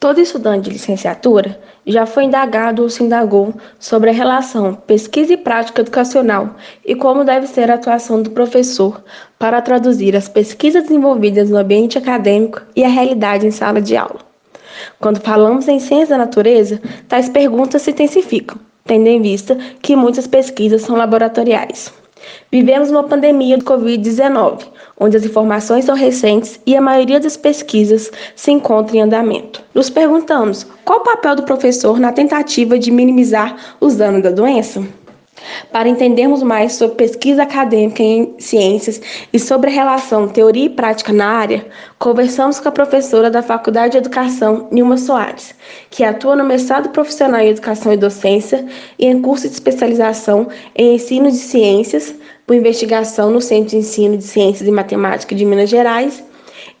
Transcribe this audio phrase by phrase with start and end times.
[0.00, 5.36] Todo estudante de licenciatura já foi indagado ou se indagou sobre a relação pesquisa e
[5.36, 6.54] prática educacional
[6.86, 9.02] e como deve ser a atuação do professor
[9.40, 14.20] para traduzir as pesquisas desenvolvidas no ambiente acadêmico e a realidade em sala de aula.
[15.00, 20.28] Quando falamos em ciência da natureza, tais perguntas se intensificam, tendo em vista que muitas
[20.28, 21.92] pesquisas são laboratoriais.
[22.50, 24.64] Vivemos uma pandemia do Covid-19,
[24.98, 29.62] onde as informações são recentes e a maioria das pesquisas se encontra em andamento.
[29.74, 34.82] Nos perguntamos qual o papel do professor na tentativa de minimizar os danos da doença?
[35.72, 39.00] Para entendermos mais sobre pesquisa acadêmica em ciências
[39.32, 41.66] e sobre a relação teoria e prática na área,
[41.98, 45.54] conversamos com a professora da Faculdade de Educação, Nilma Soares,
[45.90, 48.64] que atua no mestrado profissional em Educação e Docência
[48.98, 52.14] e em curso de especialização em Ensino de Ciências,
[52.46, 56.24] por investigação no Centro de Ensino de Ciências e Matemática de Minas Gerais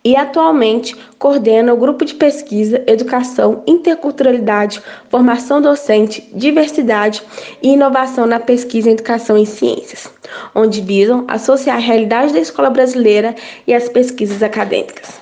[0.08, 4.80] e atualmente coordena o grupo de pesquisa Educação, Interculturalidade,
[5.10, 7.22] Formação Docente, Diversidade
[7.62, 10.10] e Inovação na Pesquisa em Educação e Ciências,
[10.54, 13.34] onde visam associar a realidade da escola brasileira
[13.66, 15.20] e as pesquisas acadêmicas.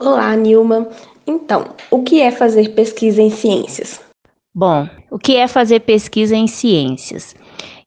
[0.00, 0.88] Olá, Nilma.
[1.26, 4.00] Então, o que é fazer pesquisa em ciências?
[4.54, 7.36] Bom, o que é fazer pesquisa em ciências?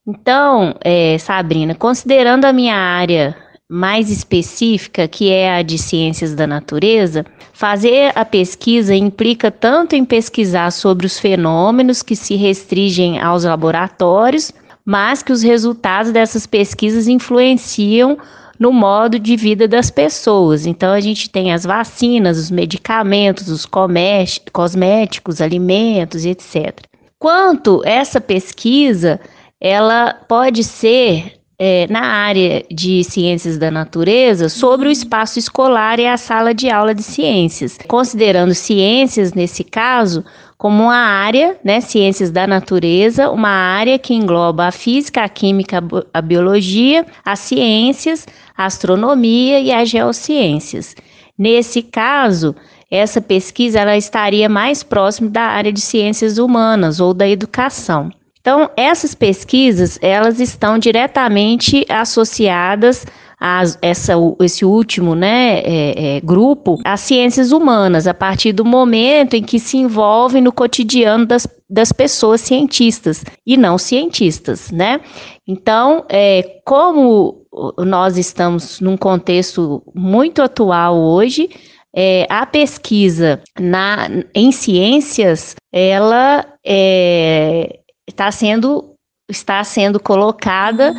[0.06, 3.36] Então, é, Sabrina, considerando a minha área
[3.68, 10.04] mais específica, que é a de ciências da natureza, fazer a pesquisa implica tanto em
[10.04, 14.52] pesquisar sobre os fenômenos que se restringem aos laboratórios,
[14.84, 18.16] mas que os resultados dessas pesquisas influenciam
[18.58, 20.64] no modo de vida das pessoas.
[20.64, 26.86] Então, a gente tem as vacinas, os medicamentos, os cosméticos, alimentos, etc.
[27.18, 29.20] Quanto essa pesquisa
[29.60, 36.06] ela pode ser é, na área de ciências da natureza sobre o espaço escolar e
[36.06, 40.24] a sala de aula de ciências, considerando ciências, nesse caso,
[40.58, 45.82] como uma área, né, ciências da natureza, uma área que engloba a física, a química,
[46.12, 48.26] a biologia, as ciências,
[48.56, 50.94] a astronomia e as geociências.
[51.38, 52.54] Nesse caso,
[52.90, 58.10] essa pesquisa ela estaria mais próxima da área de ciências humanas ou da educação.
[58.46, 63.04] Então, essas pesquisas, elas estão diretamente associadas
[63.40, 69.34] a essa, esse último né, é, é, grupo, as ciências humanas, a partir do momento
[69.34, 75.00] em que se envolvem no cotidiano das, das pessoas cientistas e não cientistas, né?
[75.44, 77.48] Então, é, como
[77.78, 81.50] nós estamos num contexto muito atual hoje,
[81.92, 88.92] é, a pesquisa na, em ciências, ela é, está sendo
[89.28, 90.94] está sendo colocada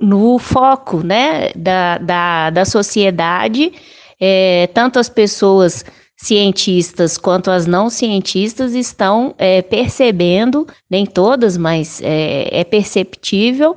[0.00, 3.72] no foco né, da, da, da sociedade,
[4.20, 5.84] é, tanto as pessoas
[6.16, 13.76] cientistas quanto as não cientistas estão é, percebendo, nem todas, mas é, é perceptível,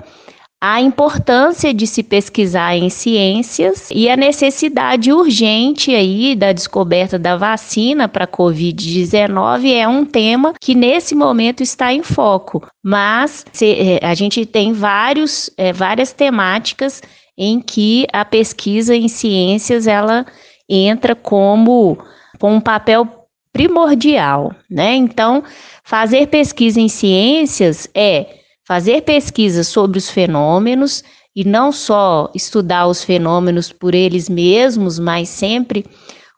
[0.63, 7.35] a importância de se pesquisar em ciências e a necessidade urgente aí da descoberta da
[7.35, 14.05] vacina para a COVID-19 é um tema que nesse momento está em foco, mas é,
[14.05, 17.01] a gente tem vários, é, várias temáticas
[17.35, 20.27] em que a pesquisa em ciências ela
[20.69, 21.97] entra como
[22.39, 23.07] com um papel
[23.51, 24.93] primordial, né?
[24.93, 25.43] Então,
[25.83, 28.40] fazer pesquisa em ciências é
[28.71, 31.03] fazer pesquisas sobre os fenômenos
[31.35, 35.85] e não só estudar os fenômenos por eles mesmos, mas sempre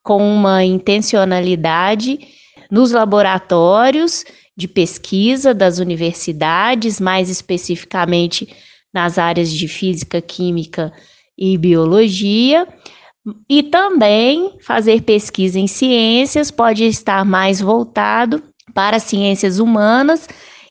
[0.01, 2.17] com uma intencionalidade
[2.71, 4.25] nos laboratórios
[4.57, 8.49] de pesquisa das universidades, mais especificamente
[8.91, 10.91] nas áreas de física, química
[11.37, 12.67] e biologia.
[13.47, 18.41] E também fazer pesquisa em ciências pode estar mais voltado
[18.73, 20.27] para ciências humanas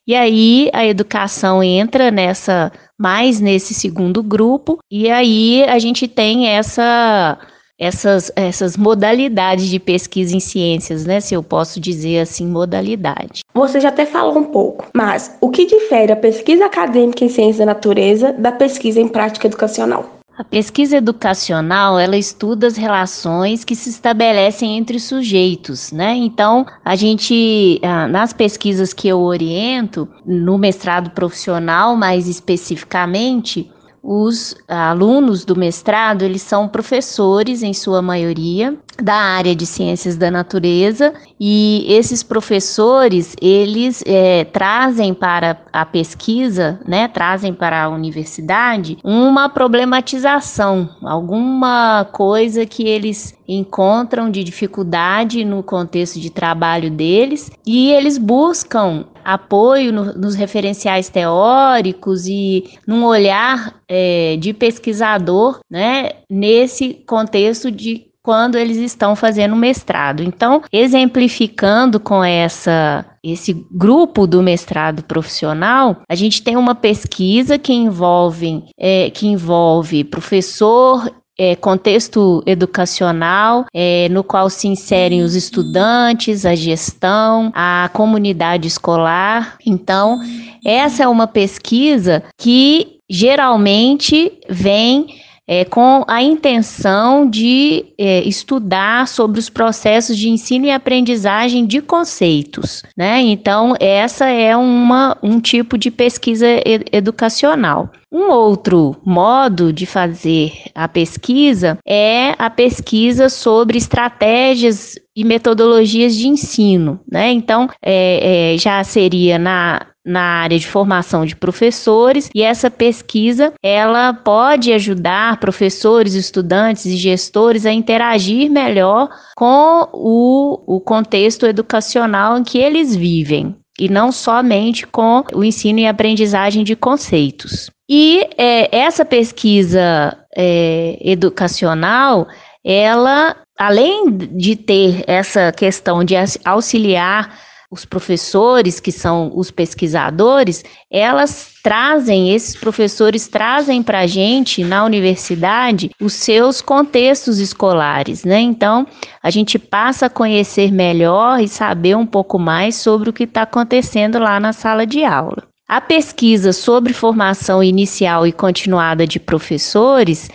[0.07, 6.47] e aí a educação entra nessa mais nesse segundo grupo e aí a gente tem
[6.47, 7.37] essa
[7.79, 11.19] essas, essas modalidades de pesquisa em ciências, né?
[11.19, 13.41] Se eu posso dizer assim, modalidade.
[13.53, 17.57] Você já até falou um pouco, mas o que difere a pesquisa acadêmica em ciências
[17.57, 20.22] da natureza da pesquisa em prática educacional?
[20.35, 26.15] A pesquisa educacional, ela estuda as relações que se estabelecem entre sujeitos, né?
[26.15, 33.71] Então, a gente, ah, nas pesquisas que eu oriento, no mestrado profissional mais especificamente,
[34.05, 40.29] os alunos do mestrado, eles são professores, em sua maioria, da área de ciências da
[40.29, 41.13] natureza.
[41.39, 49.47] E esses professores eles é, trazem para a pesquisa, né, trazem para a universidade uma
[49.47, 58.17] problematização, alguma coisa que eles encontram de dificuldade no contexto de trabalho deles e eles
[58.17, 67.71] buscam apoio no, nos referenciais teóricos e num olhar é, de pesquisador, né, nesse contexto
[67.71, 70.23] de quando eles estão fazendo mestrado.
[70.23, 77.71] Então, exemplificando com essa esse grupo do mestrado profissional, a gente tem uma pesquisa que
[77.71, 81.09] envolve, é, que envolve professor
[81.43, 89.57] é, contexto educacional, é, no qual se inserem os estudantes, a gestão, a comunidade escolar.
[89.65, 90.21] Então,
[90.63, 95.07] essa é uma pesquisa que geralmente vem
[95.47, 101.81] é, com a intenção de é, estudar sobre os processos de ensino e aprendizagem de
[101.81, 102.83] conceitos.
[102.95, 103.21] Né?
[103.21, 107.91] Então, essa é uma, um tipo de pesquisa ed educacional.
[108.11, 116.27] Um outro modo de fazer a pesquisa é a pesquisa sobre estratégias e metodologias de
[116.27, 117.31] ensino, né?
[117.31, 123.53] Então, é, é, já seria na na área de formação de professores e essa pesquisa
[123.63, 132.37] ela pode ajudar professores, estudantes e gestores a interagir melhor com o, o contexto educacional
[132.37, 137.71] em que eles vivem e não somente com o ensino e aprendizagem de conceitos.
[137.89, 142.27] E é, essa pesquisa é, educacional,
[142.63, 146.15] ela, além de ter essa questão de
[146.45, 147.37] auxiliar
[147.73, 154.85] os professores, que são os pesquisadores, elas trazem, esses professores trazem para a gente na
[154.85, 158.39] universidade os seus contextos escolares, né?
[158.39, 158.85] Então,
[159.23, 163.41] a gente passa a conhecer melhor e saber um pouco mais sobre o que está
[163.41, 165.43] acontecendo lá na sala de aula.
[165.67, 170.29] A pesquisa sobre formação inicial e continuada de professores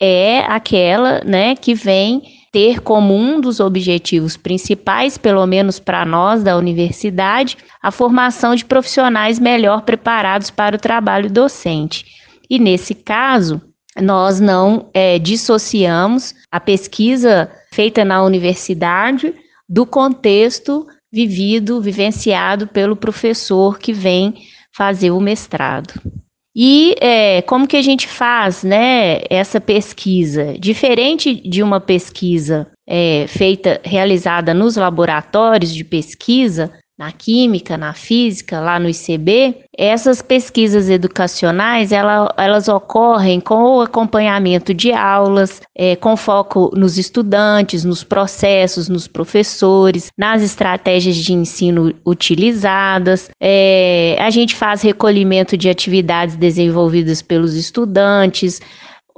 [0.00, 2.22] é aquela, né, que vem
[2.56, 8.64] ter como um dos objetivos principais, pelo menos para nós da universidade, a formação de
[8.64, 12.06] profissionais melhor preparados para o trabalho docente.
[12.48, 13.60] E nesse caso,
[14.00, 19.34] nós não é, dissociamos a pesquisa feita na universidade
[19.68, 24.32] do contexto vivido, vivenciado pelo professor que vem
[24.72, 25.92] fazer o mestrado.
[26.58, 30.56] E é, como que a gente faz né, essa pesquisa?
[30.58, 38.58] Diferente de uma pesquisa é, feita, realizada nos laboratórios de pesquisa, na química, na física,
[38.58, 45.94] lá no ICB, essas pesquisas educacionais ela, elas ocorrem com o acompanhamento de aulas, é,
[45.94, 53.28] com foco nos estudantes, nos processos, nos professores, nas estratégias de ensino utilizadas.
[53.38, 58.58] É, a gente faz recolhimento de atividades desenvolvidas pelos estudantes,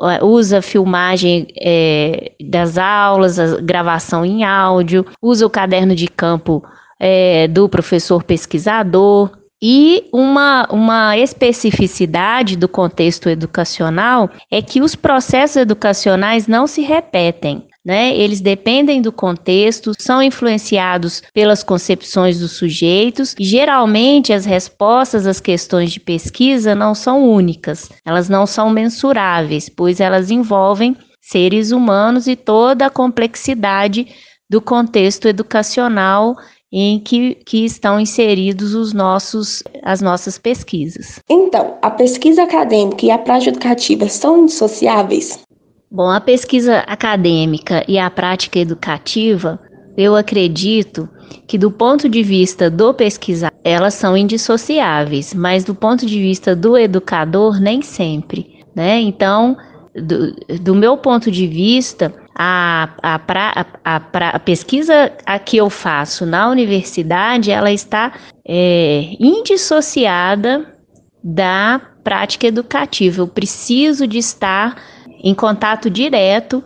[0.00, 6.64] é, usa filmagem é, das aulas, gravação em áudio, usa o caderno de campo
[6.98, 9.30] é, do professor pesquisador.
[9.60, 17.66] E uma, uma especificidade do contexto educacional é que os processos educacionais não se repetem.
[17.84, 18.14] Né?
[18.14, 25.90] Eles dependem do contexto, são influenciados pelas concepções dos sujeitos geralmente as respostas às questões
[25.90, 32.36] de pesquisa não são únicas, elas não são mensuráveis, pois elas envolvem seres humanos e
[32.36, 34.06] toda a complexidade
[34.50, 36.36] do contexto educacional
[36.70, 41.20] em que, que estão inseridos os nossos, as nossas pesquisas.
[41.28, 45.40] Então, a pesquisa acadêmica e a prática educativa são indissociáveis?
[45.90, 49.58] Bom, a pesquisa acadêmica e a prática educativa,
[49.96, 51.08] eu acredito
[51.46, 56.54] que do ponto de vista do pesquisador, elas são indissociáveis, mas do ponto de vista
[56.54, 59.00] do educador, nem sempre, né?
[59.00, 59.56] Então,
[59.94, 63.52] do, do meu ponto de vista, a, a, pra,
[63.84, 68.12] a, a, a, pesquisa a que eu faço na universidade, ela está
[68.46, 70.72] é, indissociada
[71.22, 73.22] da prática educativa.
[73.22, 74.80] Eu preciso de estar
[75.24, 76.62] em contato direto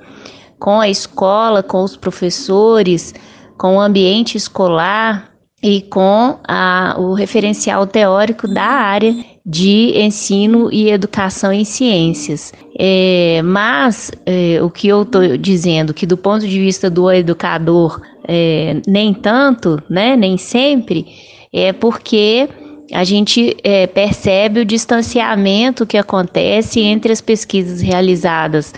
[0.59, 3.15] com a escola, com os professores,
[3.59, 10.89] com o ambiente escolar e com a, o referencial teórico da área de ensino e
[10.91, 12.53] educação em ciências.
[12.79, 18.01] É, mas é, o que eu estou dizendo que do ponto de vista do educador
[18.27, 21.07] é, nem tanto, né, nem sempre,
[21.53, 22.49] é porque
[22.93, 28.73] a gente é, percebe o distanciamento que acontece entre as pesquisas realizadas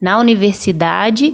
[0.00, 1.32] na universidade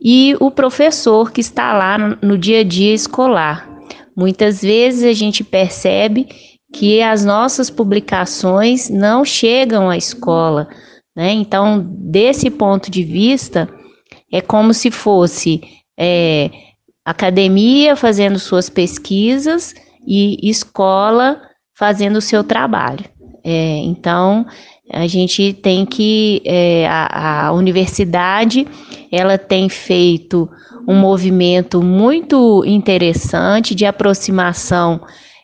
[0.00, 3.68] e o professor que está lá no, no dia a dia escolar.
[4.16, 6.28] Muitas vezes a gente percebe
[6.72, 10.68] que as nossas publicações não chegam à escola,
[11.14, 11.32] né?
[11.32, 13.68] Então, desse ponto de vista,
[14.32, 15.60] é como se fosse
[15.98, 16.50] é,
[17.04, 19.74] academia fazendo suas pesquisas
[20.06, 21.42] e escola
[21.74, 23.04] fazendo o seu trabalho.
[23.42, 24.46] É, então,
[24.92, 28.66] a gente tem que é, a, a, universidade
[29.10, 30.48] ela tem feito
[30.86, 35.00] um movimento muito interessante de aproximação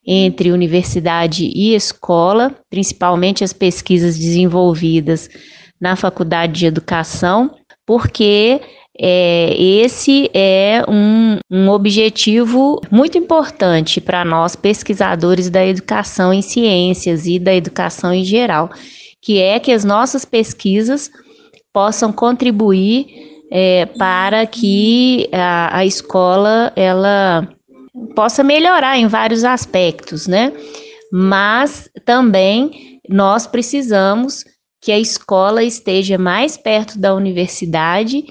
[0.07, 5.29] entre universidade e escola, principalmente as pesquisas desenvolvidas
[5.81, 7.51] na faculdade de educação,
[7.85, 8.61] porque
[8.99, 17.27] é, esse é um, um objetivo muito importante para nós pesquisadores da educação em ciências
[17.27, 18.71] e da educação em geral,
[19.21, 21.11] que é que as nossas pesquisas
[21.73, 23.07] possam contribuir
[23.51, 27.47] é, para que a, a escola ela
[28.15, 30.53] possa melhorar em vários aspectos, né?
[31.13, 34.45] Mas também nós precisamos
[34.81, 38.25] que a escola esteja mais perto da universidade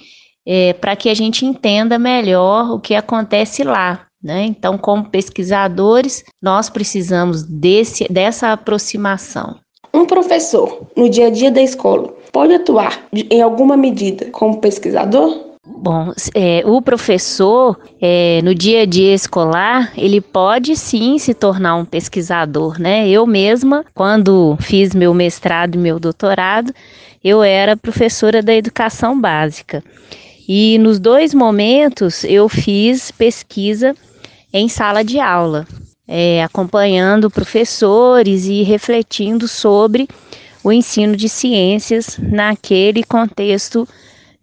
[0.46, 4.06] é, para que a gente entenda melhor o que acontece lá.
[4.24, 4.44] Né?
[4.46, 9.60] Então, como pesquisadores, nós precisamos desse, dessa aproximação.
[9.94, 15.45] Um professor, no dia a dia da escola, pode atuar em alguma medida como pesquisador?
[15.68, 21.76] Bom, é, o professor, é, no dia a dia escolar, ele pode sim se tornar
[21.76, 23.10] um pesquisador, né?
[23.10, 26.72] Eu mesma, quando fiz meu mestrado e meu doutorado,
[27.24, 29.84] eu era professora da educação básica.
[30.48, 33.96] E nos dois momentos eu fiz pesquisa
[34.54, 35.66] em sala de aula,
[36.08, 40.08] é, acompanhando professores e refletindo sobre
[40.64, 43.88] o ensino de ciências naquele contexto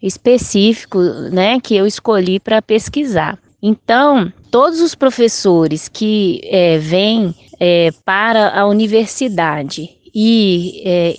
[0.03, 0.99] específico,
[1.31, 3.39] né, que eu escolhi para pesquisar.
[3.63, 11.15] Então, todos os professores que é, vêm é, para a universidade e é,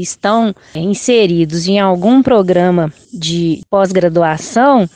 [0.00, 4.88] estão inseridos em algum programa de pós-graduação,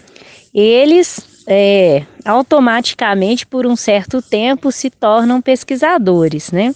[0.54, 6.74] eles é, automaticamente, por um certo tempo, se tornam pesquisadores, né?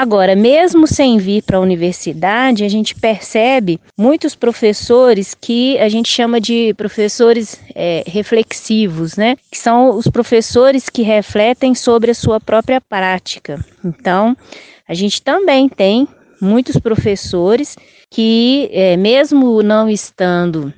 [0.00, 6.08] Agora, mesmo sem vir para a universidade, a gente percebe muitos professores que a gente
[6.08, 9.34] chama de professores é, reflexivos, né?
[9.50, 13.58] Que são os professores que refletem sobre a sua própria prática.
[13.84, 14.36] Então,
[14.88, 16.06] a gente também tem
[16.40, 17.76] muitos professores
[18.08, 20.72] que, é, mesmo não estando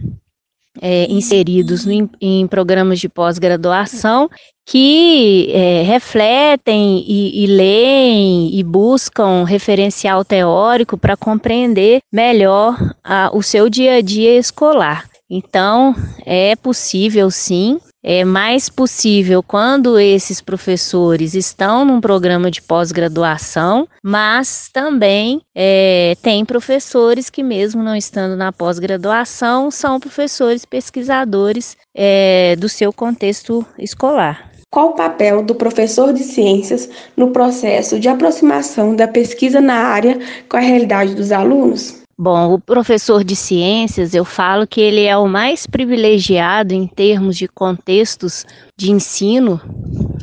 [0.80, 4.30] é, inseridos em, programas de pós-graduação,
[4.66, 13.42] que é, refletem e, e leem e buscam referencial teórico para compreender melhor a, o
[13.42, 15.08] seu dia a dia escolar.
[15.28, 15.94] Então,
[16.26, 24.70] é possível sim é mais possível quando esses professores estão num programa de pós-graduação, mas
[24.72, 32.68] também é, tem professores que, mesmo não estando na pós-graduação, são professores pesquisadores é, do
[32.68, 34.50] seu contexto escolar.
[34.72, 40.16] Qual o papel do professor de ciências no processo de aproximação da pesquisa na área
[40.48, 41.99] com a realidade dos alunos?
[42.22, 47.34] Bom, o professor de ciências, eu falo que ele é o mais privilegiado em termos
[47.34, 48.44] de contextos
[48.76, 49.58] de ensino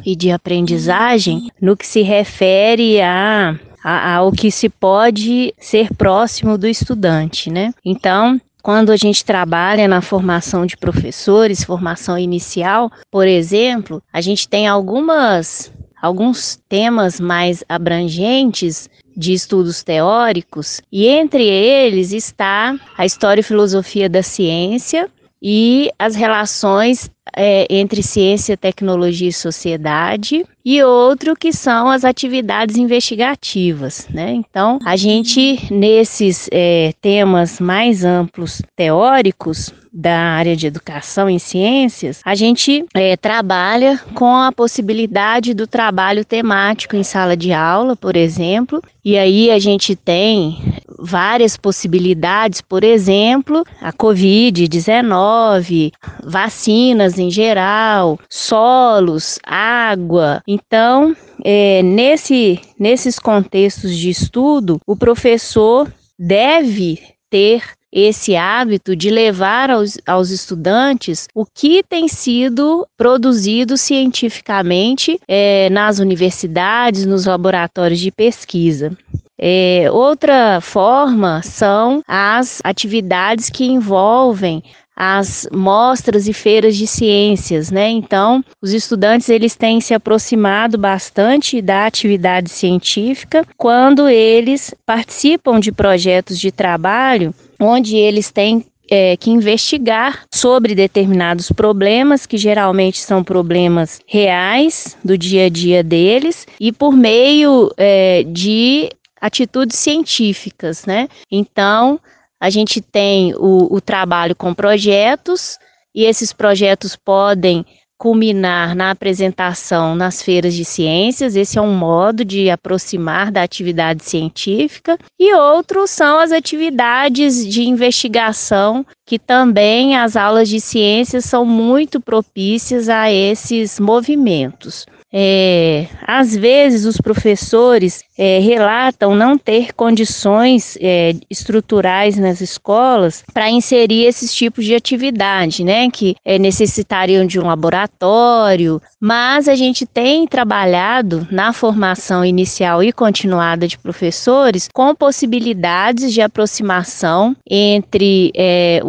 [0.06, 6.56] e de aprendizagem no que se refere a, a, ao que se pode ser próximo
[6.56, 7.74] do estudante, né?
[7.84, 14.48] Então, quando a gente trabalha na formação de professores, formação inicial, por exemplo, a gente
[14.48, 18.88] tem algumas alguns temas mais abrangentes
[19.18, 25.10] de estudos teóricos, e entre eles está a história e filosofia da ciência
[25.42, 32.76] e as relações é, entre ciência, tecnologia e sociedade, e outro que são as atividades
[32.78, 34.34] investigativas, né?
[34.34, 42.22] Então, a gente, nesses é, temas mais amplos teóricos, da área de educação em ciências,
[42.24, 48.16] a gente é, trabalha com a possibilidade do trabalho temático em sala de aula, por
[48.16, 50.60] exemplo, e aí a gente tem
[50.98, 55.92] várias possibilidades, por exemplo, a Covid-19,
[56.24, 60.42] vacinas em geral, solos, água.
[60.48, 67.00] Então, é, nesse, nesses contextos de estudo, o professor deve
[67.30, 67.62] ter
[67.92, 76.00] esse hábito de levar aos, aos estudantes o que tem sido produzido cientificamente é, nas
[76.00, 78.96] universidades, nos laboratórios de pesquisa.
[79.40, 84.64] É, outra forma são as atividades que envolvem
[84.96, 87.88] as mostras e feiras de ciências, né?
[87.88, 95.72] Então, os estudantes eles têm se aproximado bastante da atividade científica quando eles participam de
[95.72, 103.24] projetos de trabalho onde eles têm é, que investigar sobre determinados problemas, que geralmente são
[103.24, 108.90] problemas reais do dia a dia deles, e por meio é, de
[109.20, 111.08] atitudes científicas, né?
[111.32, 112.00] Então,
[112.40, 115.58] a gente tem o, o trabalho com projetos,
[115.94, 117.66] e esses projetos podem
[117.98, 124.04] culminar na apresentação nas feiras de ciências, esse é um modo de aproximar da atividade
[124.04, 131.44] científica, e outros são as atividades de investigação, que também as aulas de ciências são
[131.44, 134.86] muito propícias a esses movimentos.
[135.20, 143.50] É, às vezes os professores é, relatam não ter condições é, estruturais nas escolas para
[143.50, 145.90] inserir esses tipos de atividade, né?
[145.90, 152.94] Que é, necessitariam de um laboratório, mas a gente tem trabalhado na formação inicial e
[152.94, 158.82] continuada de professores com possibilidades de aproximação entre é,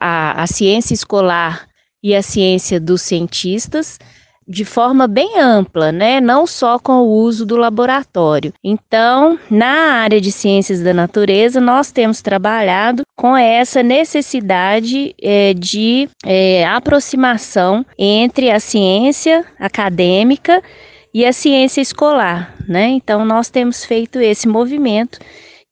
[0.00, 1.68] a, a ciência escolar
[2.02, 4.00] e a ciência dos cientistas
[4.48, 6.20] de forma bem ampla, né?
[6.20, 8.52] Não só com o uso do laboratório.
[8.62, 16.08] Então, na área de ciências da natureza, nós temos trabalhado com essa necessidade é, de
[16.24, 20.62] é, aproximação entre a ciência acadêmica
[21.12, 22.88] e a ciência escolar, né?
[22.88, 25.18] Então, nós temos feito esse movimento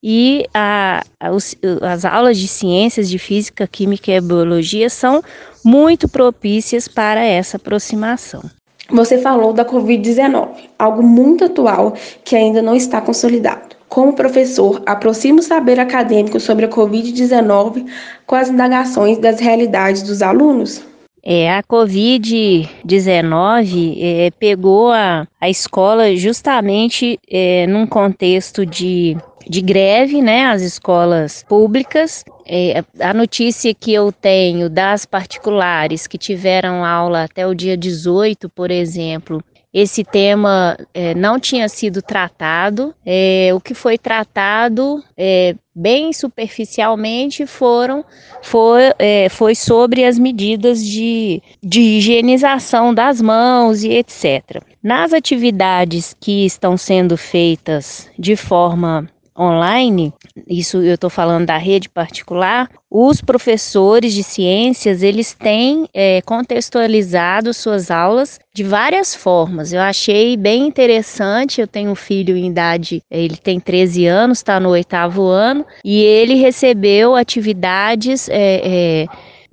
[0.03, 5.23] e a, as aulas de ciências de física, química e biologia são
[5.65, 8.43] muito propícias para essa aproximação.
[8.91, 10.49] Você falou da Covid-19,
[10.79, 13.75] algo muito atual que ainda não está consolidado.
[13.89, 17.87] Como professor, aproxima o saber acadêmico sobre a Covid-19
[18.27, 20.83] com as indagações das realidades dos alunos?
[21.27, 29.17] É, a Covid-19 é, pegou a, a escola justamente é, num contexto de
[29.49, 32.25] de greve, né, as escolas públicas.
[32.47, 38.49] É, a notícia que eu tenho das particulares que tiveram aula até o dia 18,
[38.49, 39.43] por exemplo,
[39.75, 42.95] esse tema é, não tinha sido tratado.
[43.05, 48.05] É, o que foi tratado, é, bem superficialmente, foram
[48.41, 54.63] foi, é, foi sobre as medidas de, de higienização das mãos e etc.
[54.81, 60.13] Nas atividades que estão sendo feitas de forma online,
[60.49, 67.53] isso eu estou falando da rede particular, os professores de ciências eles têm é, contextualizado
[67.53, 69.73] suas aulas de várias formas.
[69.73, 71.61] Eu achei bem interessante.
[71.61, 76.01] Eu tenho um filho em idade, ele tem 13 anos, está no oitavo ano, e
[76.03, 78.29] ele recebeu atividades.
[78.29, 79.07] É, é,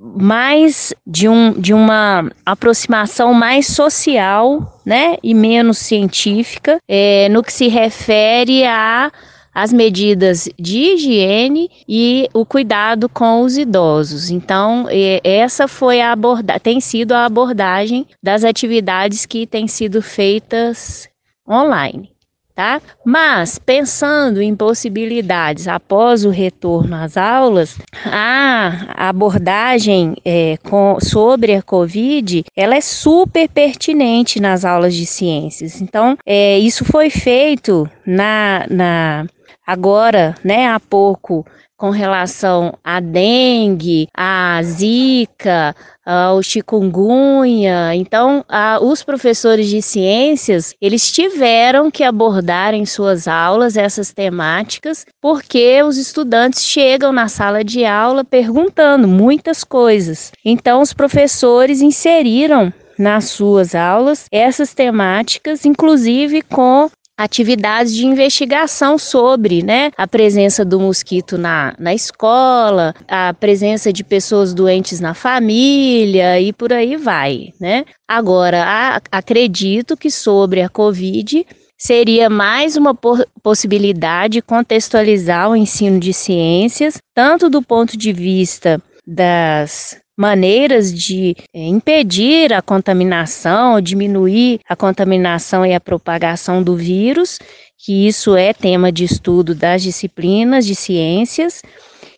[0.04, 7.54] mais de, um, de uma aproximação mais social, né, e menos científica, é, no que
[7.54, 9.12] se refere a
[9.54, 14.30] as medidas de higiene e o cuidado com os idosos.
[14.30, 14.88] Então,
[15.24, 21.10] essa foi a aborda tem sido a abordagem das atividades que têm sido feitas
[21.48, 22.12] online.
[22.54, 22.82] Tá?
[23.04, 31.62] Mas pensando em possibilidades após o retorno às aulas, a abordagem é, com, sobre a
[31.62, 35.82] Covid ela é super pertinente nas aulas de ciências.
[35.82, 39.26] Então, é, isso foi feito na, na
[39.66, 41.46] Agora, né, há pouco,
[41.78, 47.96] com relação à dengue, à zika, ao chikungunya.
[47.96, 48.46] Então,
[48.82, 55.98] os professores de ciências, eles tiveram que abordar em suas aulas essas temáticas, porque os
[55.98, 60.32] estudantes chegam na sala de aula perguntando muitas coisas.
[60.46, 66.92] Então, os professores inseriram nas suas aulas essas temáticas, inclusive com
[67.24, 74.04] atividades de investigação sobre né, a presença do mosquito na, na escola, a presença de
[74.04, 77.54] pessoas doentes na família e por aí vai.
[77.60, 77.86] Né?
[78.08, 81.46] Agora, a, acredito que sobre a Covid
[81.78, 82.96] seria mais uma
[83.42, 91.36] possibilidade de contextualizar o ensino de ciências, tanto do ponto de vista das maneiras de
[91.54, 97.40] é, impedir a contaminação, diminuir a contaminação e a propagação do vírus,
[97.78, 101.62] que isso é tema de estudo das disciplinas de ciências,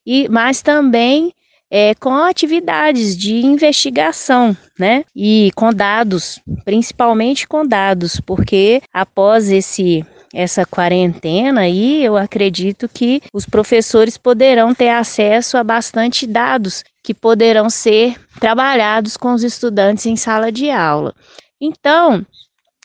[0.06, 1.34] e mas também
[1.72, 5.04] é, com atividades de investigação, né?
[5.16, 13.22] E com dados, principalmente com dados, porque após esse essa quarentena aí, eu acredito que
[13.32, 20.06] os professores poderão ter acesso a bastante dados que poderão ser trabalhados com os estudantes
[20.08, 21.14] em sala de aula.
[21.62, 22.26] Então,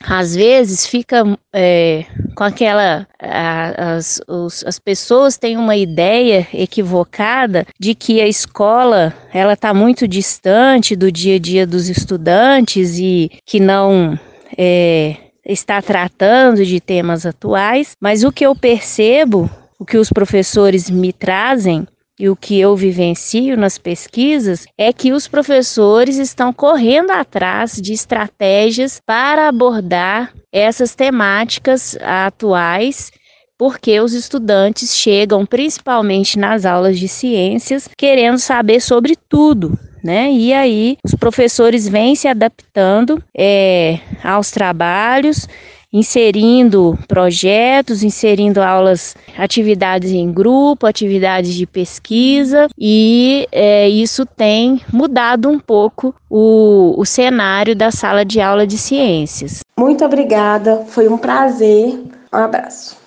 [0.02, 2.04] às vezes fica é,
[2.36, 3.06] com aquela.
[3.18, 10.06] As, os, as pessoas têm uma ideia equivocada de que a escola ela está muito
[10.06, 14.18] distante do dia a dia dos estudantes e que não.
[14.56, 15.16] É,
[15.48, 21.12] está tratando de temas atuais, mas o que eu percebo, o que os professores me
[21.12, 21.88] trazem
[22.20, 27.92] e o que eu vivencio nas pesquisas é que os professores estão correndo atrás de
[27.92, 33.10] estratégias para abordar essas temáticas atuais
[33.58, 39.76] porque os estudantes chegam principalmente nas aulas de ciências querendo saber sobre tudo,
[40.08, 40.32] né?
[40.32, 45.46] E aí os professores vêm se adaptando é, aos trabalhos
[45.90, 55.48] inserindo projetos, inserindo aulas, atividades em grupo, atividades de pesquisa, e é, isso tem mudado
[55.48, 59.60] um pouco o, o cenário da sala de aula de ciências.
[59.78, 61.98] Muito obrigada, foi um prazer.
[62.34, 62.98] Um abraço.